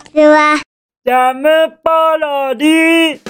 [0.00, 0.60] ちは。
[1.04, 1.48] ジャム
[1.82, 3.20] パロディ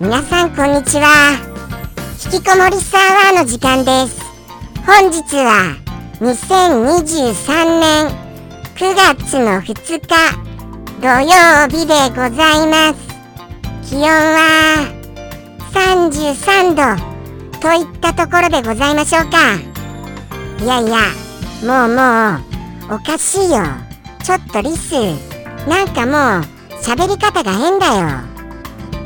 [0.00, 1.38] 皆さんこんにちは。
[2.24, 4.20] 引きこもりサーバーの時間です。
[4.86, 5.76] 本日は
[6.20, 8.08] 2023年
[8.74, 10.08] 9月の2日
[11.00, 13.90] 土曜日でございます。
[13.90, 14.92] 気温は
[15.72, 19.73] 33度といったところでございましょうか
[20.60, 20.96] いやいや
[21.62, 22.38] もうも
[22.94, 23.62] うおかしいよ。
[24.22, 24.92] ちょっとリス
[25.68, 26.44] なんかもう
[26.82, 28.06] 喋り方が変だよ。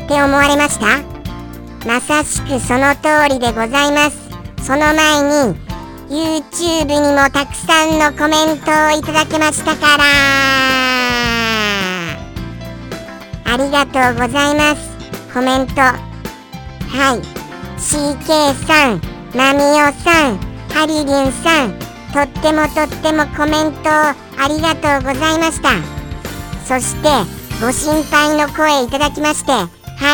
[0.04, 1.02] って思われました？
[1.86, 4.18] まさしくその通りでございます。
[4.64, 5.56] その前に
[6.08, 10.04] YouTube にもたくさんのコメントをいただきましたから。
[13.50, 14.90] ありがとうございます。
[15.32, 15.80] コメント。
[15.80, 15.96] は
[17.16, 17.20] い。
[17.78, 19.00] CK さん
[19.34, 20.47] マミオさん
[20.78, 21.72] ハリリンさん
[22.14, 24.14] とってもとってもコメントあ
[24.48, 25.70] りがとうございました。
[26.64, 27.08] そして
[27.60, 29.66] ご心配の声いただきましては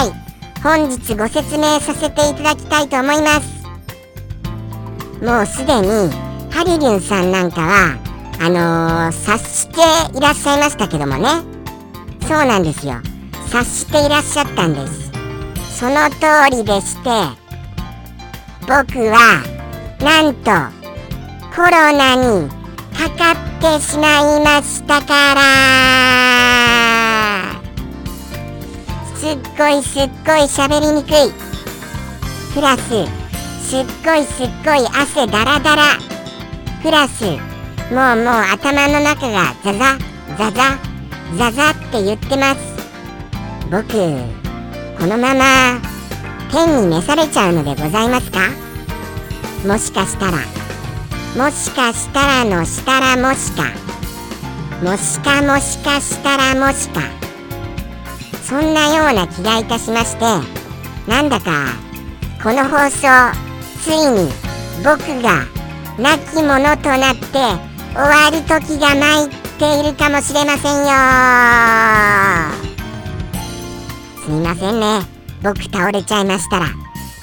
[0.06, 0.62] い。
[0.62, 3.62] 本日ご説明させていただきたいと思います。
[5.22, 6.10] もうすでに
[6.50, 7.98] ハリリンさんなんかは
[8.40, 11.42] あのー、察していらっしゃいましたけどもね。
[12.26, 12.94] そうなんですよ。
[13.48, 15.12] 察していらっしゃったんです。
[15.78, 17.10] その通りでして
[18.66, 19.53] 僕は
[20.00, 20.50] なんと
[21.54, 22.48] コロナに
[22.96, 25.40] かかってしまいましたから。
[29.16, 31.32] すっごいすっごい喋りにくい。
[32.54, 32.82] プラス
[33.66, 35.82] すっごいすっごい汗だらだら。
[36.82, 39.98] プラスもうもう頭の中がザザ
[40.36, 40.78] ザザ
[41.36, 42.60] ザザって言ってます。
[43.70, 43.88] 僕
[44.98, 45.80] このまま
[46.50, 48.63] 天に召されちゃうのでございますか？
[49.64, 50.36] もしかしたら。
[51.36, 53.64] もしかしたらのしたらもしか。
[54.82, 57.00] もしかもしかしたらもしか。
[58.42, 60.24] そんなような気がいたしまして。
[61.08, 61.68] なんだか
[62.42, 63.08] この放送
[63.82, 64.30] ついに
[64.84, 65.46] 僕が
[65.98, 67.26] 亡き者となって
[67.94, 70.92] 終わる時が参っているかもしれませんよ。
[74.24, 75.00] すみませんね。
[75.42, 76.66] 僕倒れちゃいましたら。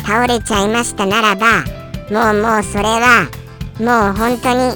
[0.03, 1.81] 倒れちゃいましたならば
[2.11, 3.29] もうもうそれは
[3.79, 4.75] もう本当に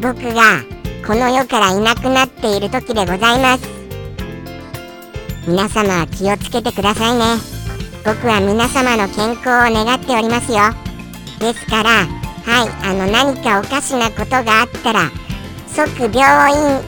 [0.00, 0.62] 僕が
[1.04, 3.68] この世からいなくなっている時でございます。
[5.48, 7.24] 皆様気をつけてくださいね。
[8.04, 10.58] 僕は皆様の健康を願っておりますよ。
[11.40, 15.10] ですからはいあの何かおかしなことがあったら
[15.66, 16.80] 即病院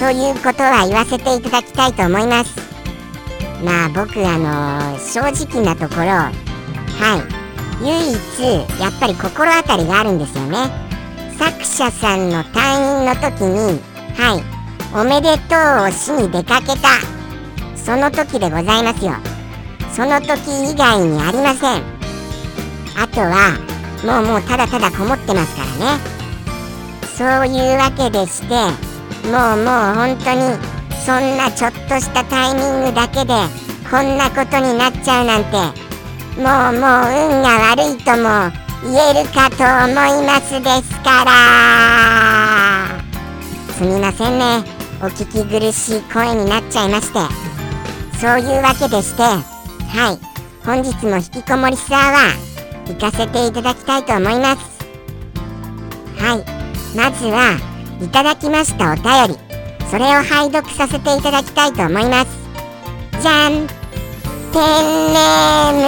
[0.00, 2.52] ということは言わせていただきたいと思います。
[3.64, 6.32] まあ僕あの正直なところは
[7.30, 7.33] い
[7.80, 10.70] 唯一やっぱり心当たりがあるんですよね。
[11.38, 13.80] 作者さんの退院の時に
[14.16, 14.42] はい
[14.96, 16.88] おめでとうをしに出かけた。
[17.76, 19.12] その時でございますよ。
[19.92, 21.82] その時以外にありません。
[22.96, 23.58] あとは
[24.04, 26.14] もうもうただただこもってますからね。
[27.16, 28.54] そういうわけでして
[29.28, 30.58] もうもう本当に
[31.04, 33.34] そんなちょっとしたタイミングだけで
[33.90, 35.83] こんなことになっちゃうなんて
[36.36, 38.50] もうもう運が悪いとも
[38.82, 41.32] 言えるかと思いますですから。
[43.72, 44.64] すみませんね。
[45.00, 47.20] お聞き苦しい声になっちゃいまして。
[48.18, 49.22] そういうわけでして。
[49.22, 49.38] は
[50.12, 50.18] い。
[50.66, 52.32] 本日も引きこもりサーは
[52.86, 54.62] 行かせていただきたいと思います。
[56.18, 56.44] はい。
[56.96, 57.58] まずは
[58.00, 59.44] いただきましたお便り。
[59.88, 62.28] それを拝読させていただきたいと思います。
[63.22, 63.83] じゃん。
[64.54, 64.62] ペン
[65.12, 65.82] ネーム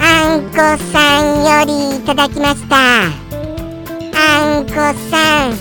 [0.00, 0.02] あ
[0.36, 0.56] んこ
[0.92, 2.74] さんよりいただきました。
[3.04, 4.72] あんこ
[5.08, 5.54] さん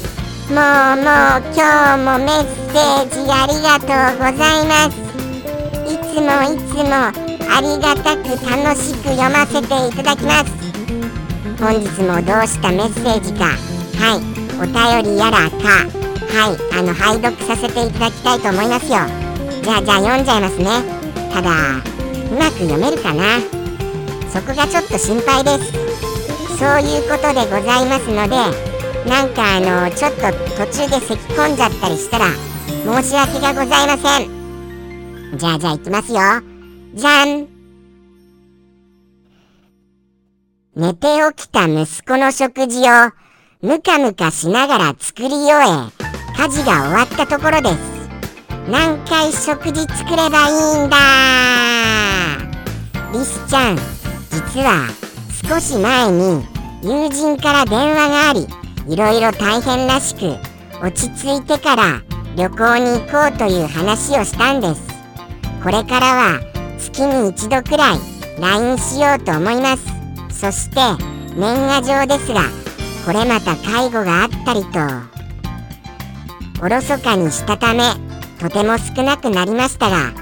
[0.49, 1.61] もうもう今
[1.93, 4.97] 日もメッセージありがとうございます。
[5.85, 6.89] いつもいつも
[7.47, 10.50] ありがたく楽しく読ませていただきます。
[11.59, 13.45] 本日もどうしたメッセージか。
[13.45, 14.19] はい。
[14.59, 15.85] お便りやらか。
[16.27, 16.57] はい。
[16.75, 19.26] あの拝読させていただきたいと思いますよ。
[19.67, 20.65] じゃあじゃあ読んじゃいますね。
[21.29, 23.41] ただうまく読めるかな。
[24.31, 25.73] そこがちょっと心配です。
[26.57, 28.37] そういうことでございますので
[29.09, 32.27] なんかあのちょっと途中で咳き込んじゃったりしたら
[33.01, 35.37] 申し訳がございません。
[35.37, 36.19] じゃあじゃあいきますよ。
[36.95, 37.47] じゃん。
[40.77, 43.11] 寝て起きた息子の食事を
[43.61, 45.91] ムカムカしながら作り終え
[46.41, 47.96] 家事が終わったところです。
[48.69, 50.97] 何回食事作ればいいんだ？
[53.13, 53.77] リスちゃん
[54.29, 54.89] 実は
[55.47, 56.45] 少し前に
[56.83, 58.45] 友人から電話があり
[58.91, 60.35] いろいろ大変らしく
[60.83, 62.01] 落ち着いてから
[62.35, 64.81] 旅行に行こうという話をしたんです。
[65.63, 66.41] これからは
[66.77, 67.99] 月に一度くらい
[68.39, 69.85] LINE しようと思います。
[70.29, 70.75] そして
[71.37, 72.41] 年賀状ですが
[73.05, 74.79] これまた介護があったりと。
[76.59, 77.83] おろそかにしたため
[78.39, 80.13] とても少なくなりましたが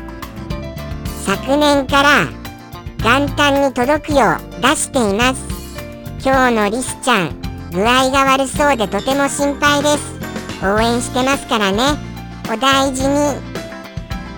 [1.25, 2.27] 昨年から
[3.03, 5.43] 元旦に届くよう出しています。
[6.23, 7.35] 今日のリスちゃん
[7.71, 10.15] 具合が悪そうでとても心配です。
[10.65, 11.83] 応援してますからね。
[12.51, 13.13] お大事に。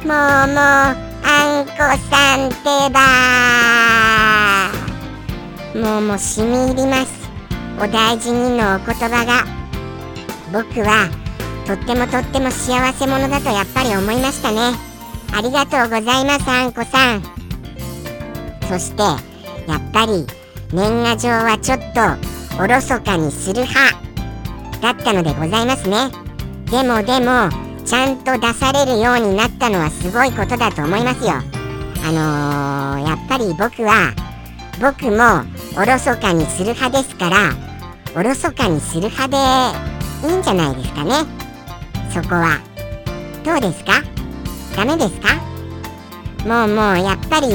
[0.03, 0.17] もうもう
[0.59, 1.71] あんこ
[2.09, 2.99] さんってば
[5.79, 7.29] もうもうしみ入ります。
[7.79, 9.45] お大事にのお言葉が。
[10.51, 11.09] 僕は
[11.67, 14.77] とってもとっても幸せ者だとやっぱり思いましたね。
[15.35, 17.23] ありがとうございますあんこさん。
[18.69, 20.25] そしてやっぱり
[20.71, 23.97] 年賀状はちょっとおろそかにする派
[24.81, 26.09] だったのでございますね。
[26.71, 27.49] でもでも
[27.85, 31.31] ちゃんと出されるようになったのはすごいことだと思いますよ。
[31.33, 34.13] あのー、やっぱり僕は
[34.79, 35.43] 僕も
[35.75, 37.53] おろそかにする派ですから
[38.15, 41.36] おろそかにする派でいいんじゃないですかね。
[42.13, 42.59] そこは。
[43.43, 44.03] どうですか？
[44.75, 45.35] ダメですか？
[46.45, 47.47] もうもうやっぱり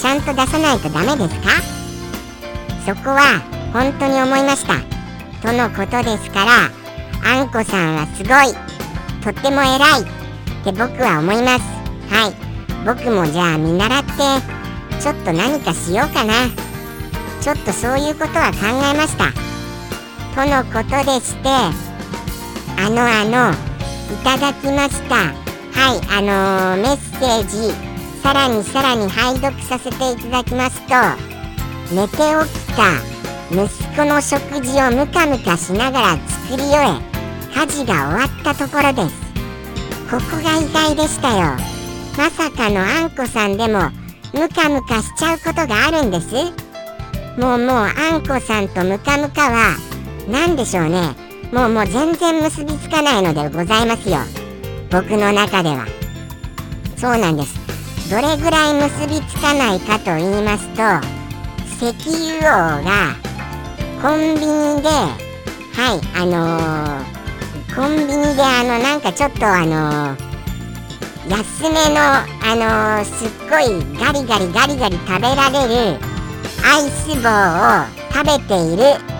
[0.00, 1.50] ちゃんと出さないとダメですか？
[2.84, 3.40] そこは
[3.72, 4.74] 本当に思いました。
[5.40, 6.70] とのことですから
[7.24, 8.54] あんこさんはすごい。
[9.22, 10.02] とっても偉い。
[10.02, 11.64] って僕は思います。
[12.12, 12.34] はい。
[12.84, 14.12] 僕もじゃあ見習って
[15.00, 16.32] ちょっと何かしようかな。
[17.40, 18.58] ちょっとそういうことは考
[18.92, 19.32] えました。
[20.34, 21.48] とのことでして
[22.78, 23.71] あのあの
[24.18, 25.16] ただきました。
[25.16, 27.74] はいあのー、メッセージ
[28.22, 30.94] さらにさらに拝読させていただきますと
[31.94, 33.00] 寝て起きた
[33.50, 39.22] 息子の食事をムカムカしながら作り終え家事が終わったところです。
[40.10, 41.56] ここが意外でしたよ。
[42.16, 43.90] まさかのあんこさんでも
[44.34, 46.34] ムカムカしちゃうことがあるんです？
[47.40, 49.76] もうもうあんこさんとムカムカは
[50.28, 51.14] 何でしょうね。
[51.52, 54.18] もうもう全然結びつかないのでございますよ。
[54.90, 55.86] 僕の中では。
[56.96, 57.62] そうなんです。
[58.12, 60.82] どれぐらい結びつかないかと言いますと
[61.88, 63.16] 石油王が
[64.02, 64.90] コンビニで
[65.72, 75.98] はいあのー、コンビニであのなんかちょっとあのー、安めのあのー、すっごいガリガリガリガリ食べられる
[76.66, 79.11] アイス棒を食べている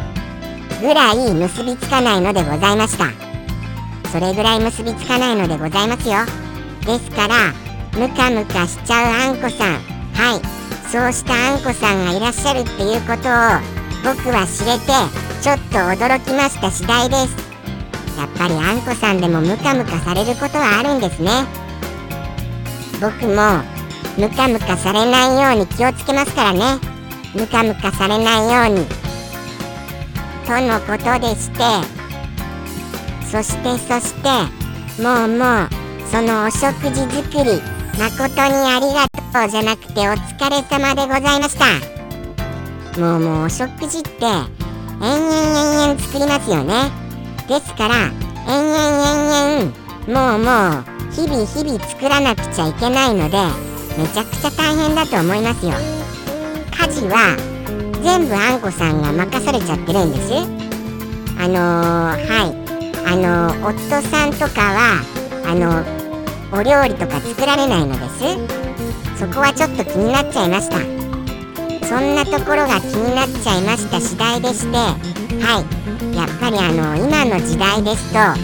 [0.83, 3.05] ぐらい結びつかないのでございました。
[4.11, 6.17] それぐらい結びつかないのでございますよ。
[6.85, 7.53] ですから
[7.97, 9.75] ムカムカしちゃうあんこさん。
[10.15, 10.43] はい。
[10.91, 14.93] そうしたあんこさんがいらっしゃるっていうことを僕は知れて
[15.41, 17.37] ちょっと驚きました次第です。
[18.19, 21.31] やっぱりあんこさんでもムカムカされることはあるんですね。
[23.01, 23.63] 僕も
[24.19, 26.81] ムカムカされないように気をつけますからね。
[27.37, 29.02] ムカムカされないように。
[30.53, 31.63] とのことでして
[33.25, 34.29] そしてそして
[35.03, 35.69] もうもう
[36.11, 37.63] そのお食事作り
[37.99, 43.01] 誠にありがとうじゃなくてお疲れ様でございました。
[43.01, 45.35] もうもうお食事って延々
[45.87, 46.91] 延々作りますよね。
[47.49, 48.11] ですから
[48.47, 48.93] 延々
[49.59, 53.39] 延々もうもう日々日々作らなくちゃいけないので
[53.97, 55.73] めちゃくちゃ大変だと思いますよ。
[56.79, 57.52] 家事は
[58.03, 60.33] 全部あんこさんが任されちゃってるんです。
[61.39, 62.63] あのー、はい。
[63.07, 65.03] あのー、夫さんとかは
[65.47, 65.85] あの
[66.53, 69.19] お料理とか作られないのです。
[69.19, 70.79] そこはちょっと気になっちゃいました。
[71.87, 76.17] そんなところが気になっちゃいました次第でしてはい。
[76.17, 78.35] やっぱりあの今の時代ですとあ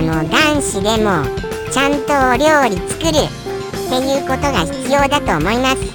[0.00, 1.22] の男子でも
[1.70, 5.92] ちゃんとお料理作るっていうことが必要だと思います。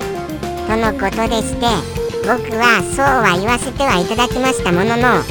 [0.67, 5.23] とのことでして僕はそうは言わせてはいただきましたものの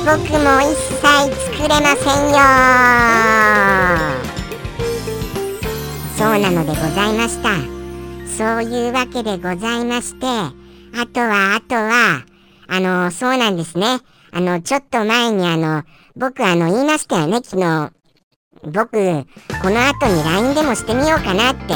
[0.00, 1.06] 僕も一切
[1.56, 2.38] 作れませんよ
[6.18, 7.80] そうなのでございました
[8.40, 12.24] そういうわけでございまして、あとは、あとは、
[12.68, 13.98] あの、そうなんですね。
[14.32, 15.82] あの、ちょっと前にあの、
[16.16, 17.92] 僕あの、言いましたよね、昨日。
[18.62, 18.92] 僕、
[19.60, 21.74] この後に LINE でもしてみようかなって。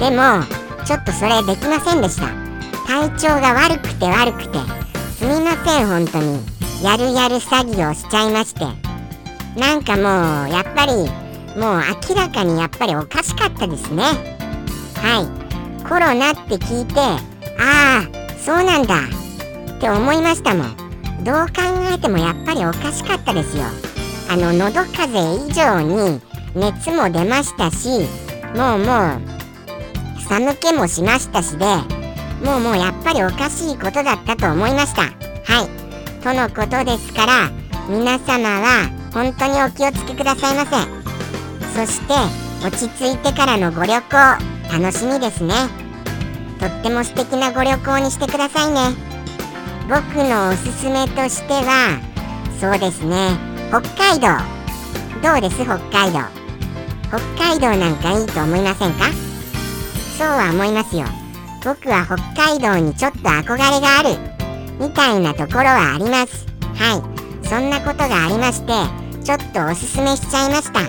[0.00, 0.44] でも、
[0.86, 2.47] ちょっとそれできませんでした。
[2.88, 4.58] 体調が悪くて悪くて。
[5.16, 6.40] すみません、本当に。
[6.82, 8.64] やるやる詐欺をしちゃいまして。
[9.60, 10.92] なんかもう、やっぱり、
[11.56, 14.02] もう明らかにやっぱりおかしかったですね。
[14.96, 15.48] はい。
[15.88, 18.96] コロナって聞いてああそうなんだ
[19.76, 23.64] って思いましたもんどう考えてもやっぱりおかしかったですよ
[24.30, 26.20] あの喉風邪以上に
[26.54, 27.88] 熱も出ましたし
[28.54, 29.20] もうもう
[30.28, 31.64] 寒気もしましたしで
[32.44, 35.02] もうもうやっぱりおかしいことだったと思いました。
[35.02, 35.08] は
[35.64, 35.68] い。
[36.22, 37.50] とのことですから
[37.88, 41.86] 皆様は本当にお気をつけくださいませ。
[41.86, 42.14] そして
[42.64, 44.02] 落ち着いてからのご旅行
[44.70, 45.54] 楽しみですね。
[46.60, 48.96] とっても素敵なご旅行にしてくださいね。
[49.88, 52.00] 僕のおすすめとしては
[52.60, 53.30] そうですね。
[53.70, 54.28] 北海道。
[55.22, 55.64] どうです？
[55.64, 56.20] 北海道。
[57.08, 59.06] 北海道なんかいいと思いませんか？
[60.18, 61.04] そうは思いますよ。
[61.64, 64.38] 僕は北海道にちょっと憧れがある。
[64.78, 66.46] みたいなところはあります。
[66.74, 67.18] はい。
[67.48, 68.72] そんなことがありまして
[69.24, 70.80] ちょっとおすすめしちゃいました。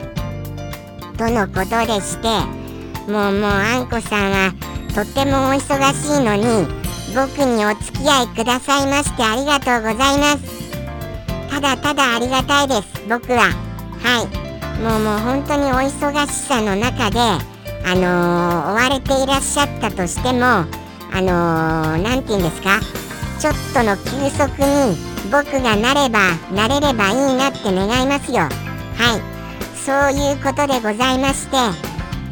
[1.17, 2.27] とのことでして
[3.09, 4.53] もうもうあんこさんは
[4.93, 6.67] とってもお忙しいのに
[7.15, 10.69] 僕にお付き合いくださいましてありがとうございます。
[11.49, 13.49] ただただありがたいです僕は。
[14.03, 14.49] はい。
[14.81, 17.19] もうもう本当にお忙しさの中で
[17.86, 20.65] あの、追われていらっしゃったとしても
[21.12, 22.79] あの何、て言うんですか？
[23.39, 24.98] ちょっとの休息に
[25.31, 26.19] 僕がなれば
[26.53, 28.41] なれればいいなって願いますよ。
[28.41, 28.50] は
[29.17, 29.21] い。
[29.75, 31.57] そういうことでございまして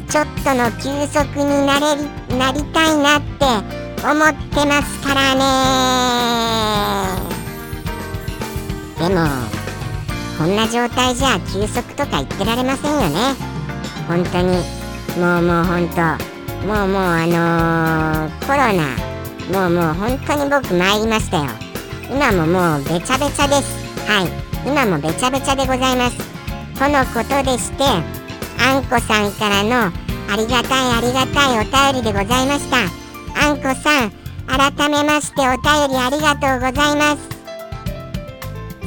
[0.08, 1.96] ちょっとの休息になれ
[2.38, 3.46] なりたいなって
[4.06, 5.40] 思ってますからね。
[8.98, 9.26] でも
[10.38, 13.34] こんな状態じゃ休息とか言ってられませんよね。
[14.06, 14.77] 本当に。
[15.16, 16.00] もうもうほんと
[16.66, 19.08] もうもうあのー、コロナ。
[19.48, 21.44] もうもう本当に僕参りましたよ。
[22.10, 23.72] 今ももうべちゃべちゃです。
[24.06, 24.28] はい。
[24.66, 26.18] 今もべちゃべちゃでございます。
[26.78, 29.90] とのことでしてあんこさんからの
[30.30, 32.76] ありがたいありがたいお便りでございました。
[33.40, 34.12] あんこさん
[34.46, 37.28] 改めましてお便りありがとうございます。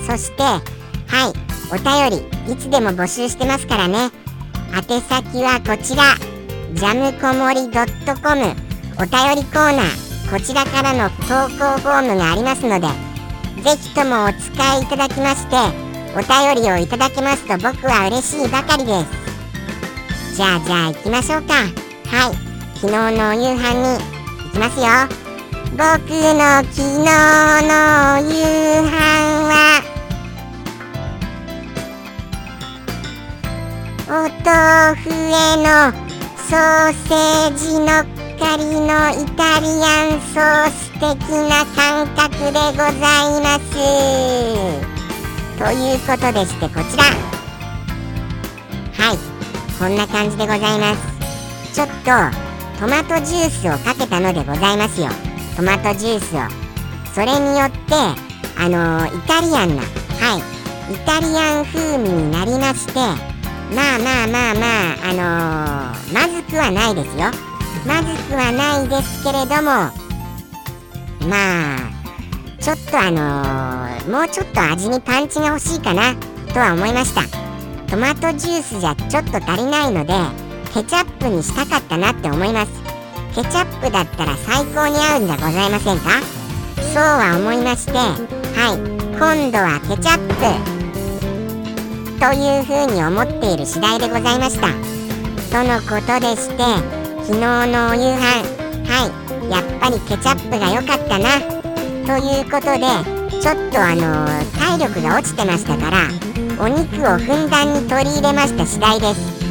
[0.06, 1.34] そしてはい。
[1.74, 4.12] お便りいつでも募集してますからね。
[4.74, 6.16] 宛先はこちら
[6.74, 8.42] ジャムコモリ .com
[8.98, 12.88] お便りコーナーこちらからの投稿フォームがありますので
[13.63, 20.36] ぜひともお使いいただきましてお便りをいただけますと僕は嬉しいばかりです。
[20.36, 21.54] じゃあじゃあ行きましょうか。
[21.54, 22.36] はい。
[22.75, 24.00] 昨日のお夕飯に
[24.46, 24.88] 行きますよ。
[25.72, 27.06] 僕の昨日
[27.68, 28.92] の夕飯
[29.48, 29.90] は
[34.12, 34.27] お豆
[35.00, 35.89] 腐への
[36.36, 37.88] ソーセージのっ
[38.38, 41.01] かりのイタリアンソース的
[41.48, 43.72] な感覚でございます。
[45.58, 47.06] ということでしてこちら。
[49.01, 49.18] はい。
[49.80, 51.74] こんな感じでございます。
[51.74, 51.94] ちょっと
[52.82, 55.08] トマトジュースをかけたのでございますよ。
[55.56, 56.39] トマトジュースを。
[57.13, 57.94] それによって
[58.58, 60.94] あのー、イタリアンなはい。
[60.94, 63.30] イタリアン風味になりまして
[63.74, 64.62] まあまあまあま
[64.94, 67.32] ああのー、まずくはないですよ。
[67.86, 69.90] まずくはないですけれども
[71.28, 71.80] まあ
[72.60, 76.13] ちょっとあのー、もうちょっと味にパンチが欲しいかな
[76.54, 77.24] とは思いました。
[77.88, 80.13] トマトジュースじゃちょっと足りないので
[80.74, 82.72] ケチャップにしたかったなって思います。
[83.36, 86.22] ケチャップだったら最高に合うんじゃございませんか？
[86.94, 88.78] そうは思いましてはい。
[89.18, 90.28] 今度はケチャッ
[90.75, 90.80] プ。
[92.22, 94.68] というふうに思っている次第でございました。
[95.50, 96.62] とのことでして
[97.25, 98.46] 昨日のお夕飯
[98.86, 101.42] はいやっぱりケチャップが良かったな。
[102.06, 102.86] ということで
[103.42, 106.10] ちょっとあのー、体力が落ちてましたから
[106.63, 109.42] お肉をふんだんに取り入れました次第です。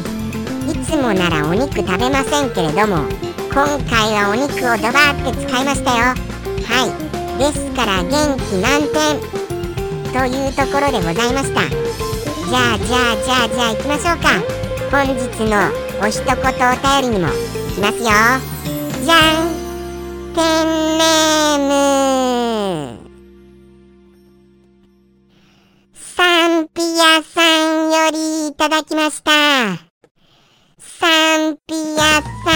[0.71, 3.03] いつもならお肉食べませんけれども
[3.51, 6.15] 今回はお肉をドバーって使いましたよ。
[6.63, 9.19] はいですから元気満点
[10.13, 11.80] というところでございました。
[12.51, 14.27] じゃあじゃあじゃあじゃあ行きましょうか。
[14.91, 15.15] 本日
[15.49, 15.71] の
[16.03, 16.35] お一言お
[16.75, 17.33] 便りにも行
[17.75, 18.03] きますよ。
[19.05, 19.47] じゃん。
[20.35, 20.65] ペン
[20.97, 21.59] ネー
[22.97, 22.99] ム。
[25.93, 27.39] サンピアさ
[27.85, 29.31] んよりいただきました。
[30.77, 32.51] サンピアさ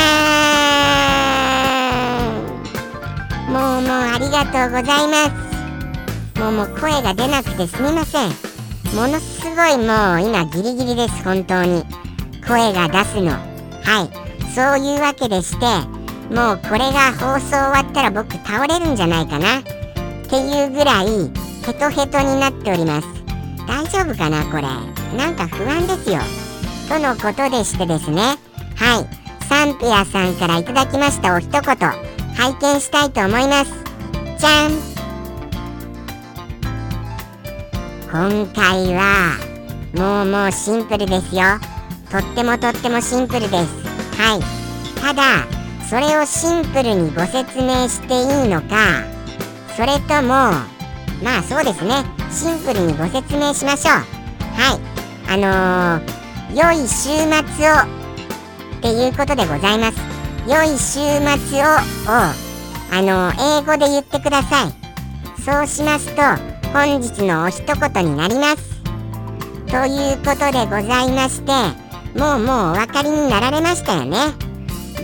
[3.47, 3.53] ん。
[3.53, 6.41] もうもうありがとうございます。
[6.41, 8.54] もうもう声が出なくてすみません。
[8.95, 11.83] ものすごいもう今ギリギリです本当に。
[12.47, 13.31] 声が出すの。
[13.31, 14.53] はい。
[14.55, 15.65] そういうわけでして
[16.33, 19.59] もうこれが放送終わったら僕倒れるんじゃないかな。
[19.59, 19.63] っ
[20.29, 21.07] ていうぐらい
[21.65, 23.07] ヘトヘトになっております。
[23.67, 24.63] 大丈夫かなこれ。
[25.17, 26.19] なんか不安ですよ。
[26.87, 28.21] とのことでしてですね。
[28.77, 29.45] はい。
[29.49, 33.71] サンピアさんから頂きましたお一言拝見したいと思います。
[34.39, 34.94] じゃん。
[38.11, 39.37] 今回は
[39.95, 41.43] もうもうシンプルですよ。
[42.11, 43.51] とってもとってもシンプルです。
[44.17, 45.01] はい。
[45.01, 45.45] ただ
[45.89, 49.03] それをシンプルにご説明していいのか
[49.75, 50.29] それとも
[51.23, 52.03] まあそうですね。
[52.31, 53.95] シンプルにご説明しましょう。
[54.55, 54.79] はい。
[55.27, 57.73] あのー、良い週末を
[58.77, 59.97] っていうことでございます。
[60.47, 60.99] 良い週
[61.49, 61.75] 末をを
[62.91, 64.73] あのー、英語で言ってください。
[65.41, 68.81] そうしますと本日のお一言になります。
[69.67, 71.53] ということでございまして
[72.19, 74.17] もうもうお分かりになられましたよね。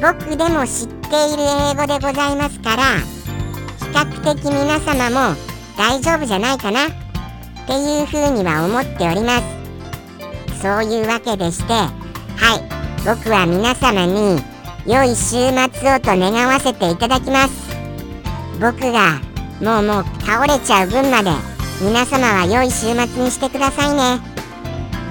[0.01, 2.83] 僕でも知っている英語でございますから
[3.79, 5.37] 比較的皆様も
[5.77, 6.87] 大丈夫じゃないかな。
[6.87, 6.89] っ
[7.65, 10.61] ていうふうには思っております。
[10.61, 13.05] そういうわけでしてはい。
[13.05, 14.43] 僕は皆様に
[14.85, 15.37] 良い週
[15.71, 17.73] 末をと願わせていただきます。
[18.59, 19.21] 僕が
[19.61, 21.50] もうもう倒れちゃう分まで
[21.81, 24.19] 皆様は良い週末にしてくださいね。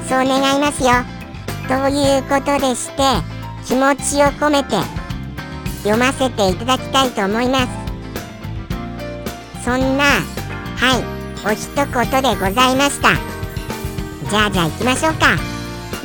[0.08, 0.90] そう願いますよ。
[1.66, 3.02] ということでして
[3.66, 4.76] 気持ちを込めて
[5.82, 7.68] 読ませていただきたいと思います。
[9.64, 11.02] そんなはい
[11.44, 13.14] お一言でございました。
[14.30, 15.36] じゃあじゃあ行きましょうか。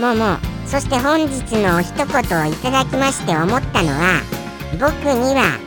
[0.01, 4.19] もうもうそして本日のお一言をいただきまして思ったのは
[4.79, 5.59] 僕には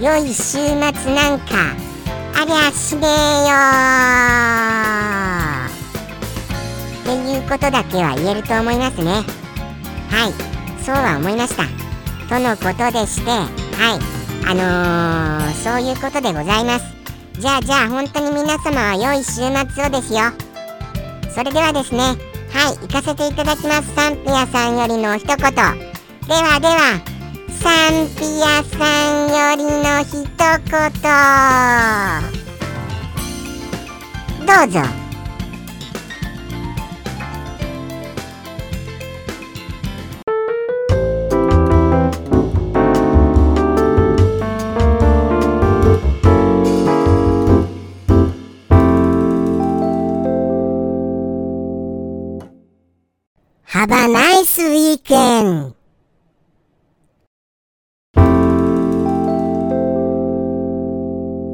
[0.00, 1.89] 良い週末なんか
[2.40, 3.10] ありゃしねえ
[3.44, 3.52] よ
[6.96, 9.10] っていうことだけは言えると思いますね。
[10.08, 10.32] はい。
[10.82, 11.64] そうは思いました。
[12.34, 14.00] とのことでしてはい。
[14.46, 16.86] あのー、そういうことでございます。
[17.38, 19.42] じゃあじゃあ本当に皆様は良い週末
[19.84, 20.32] をですよ。
[21.34, 22.78] それではですねはい。
[22.78, 23.94] 行かせていただきます。
[23.94, 25.36] サンピアさんよりの一言。
[25.36, 27.02] ではでは
[27.60, 28.78] サンピアさ
[29.26, 31.89] んよりの一言。
[34.50, 34.80] どうぞ
[53.66, 55.74] Have a nice weekend!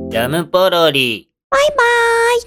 [0.09, 1.29] ジャムポロリ。
[1.51, 1.85] バイバ
[2.35, 2.41] イ